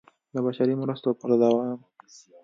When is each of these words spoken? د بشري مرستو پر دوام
د 0.33 0.35
بشري 0.45 0.73
مرستو 0.81 1.09
پر 1.19 1.31
دوام 1.41 1.79